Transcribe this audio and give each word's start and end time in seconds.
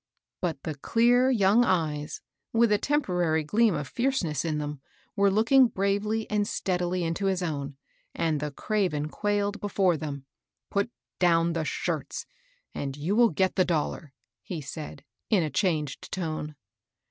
But 0.41 0.63
the 0.63 0.73
clear, 0.73 1.29
young 1.29 1.63
eyes, 1.63 2.21
with 2.53 2.71
a 2.71 2.79
temporary 2.79 3.43
gleam 3.43 3.75
of 3.75 3.87
fierceness 3.87 4.43
in 4.43 4.57
them, 4.57 4.81
were 5.15 5.29
looking 5.29 5.67
bravely 5.67 6.27
and 6.27 6.47
steadily 6.47 7.03
into 7.03 7.27
his 7.27 7.43
own, 7.43 7.77
and 8.15 8.39
the 8.39 8.49
craven 8.49 9.09
quailed 9.09 9.61
before 9.61 9.97
them." 9.97 10.25
Put 10.71 10.89
down 11.19 11.53
the 11.53 11.65
shirts, 11.65 12.25
and 12.73 12.97
you 12.97 13.15
will 13.15 13.29
get 13.29 13.53
the 13.55 13.63
dol 13.63 13.91
lar," 13.91 14.11
he 14.41 14.59
said, 14.59 15.03
in 15.29 15.43
a 15.43 15.51
changed 15.51 16.11
tone. 16.11 16.55